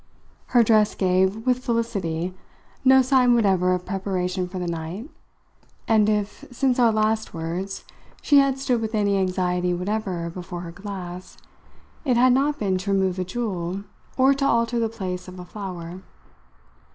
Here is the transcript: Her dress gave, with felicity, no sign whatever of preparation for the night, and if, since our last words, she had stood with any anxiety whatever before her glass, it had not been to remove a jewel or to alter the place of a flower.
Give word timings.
Her 0.47 0.63
dress 0.63 0.95
gave, 0.95 1.45
with 1.45 1.63
felicity, 1.63 2.33
no 2.83 3.03
sign 3.03 3.35
whatever 3.35 3.71
of 3.75 3.85
preparation 3.85 4.47
for 4.49 4.57
the 4.57 4.65
night, 4.65 5.07
and 5.87 6.09
if, 6.09 6.43
since 6.51 6.79
our 6.79 6.91
last 6.91 7.35
words, 7.35 7.85
she 8.19 8.39
had 8.39 8.57
stood 8.57 8.81
with 8.81 8.95
any 8.95 9.19
anxiety 9.19 9.75
whatever 9.75 10.31
before 10.31 10.61
her 10.61 10.71
glass, 10.71 11.37
it 12.03 12.17
had 12.17 12.33
not 12.33 12.57
been 12.57 12.79
to 12.79 12.91
remove 12.91 13.19
a 13.19 13.23
jewel 13.23 13.83
or 14.17 14.33
to 14.33 14.43
alter 14.47 14.79
the 14.79 14.89
place 14.89 15.27
of 15.27 15.37
a 15.37 15.45
flower. 15.45 16.01